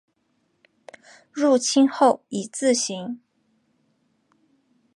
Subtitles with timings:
[1.31, 3.19] 入清后以字行。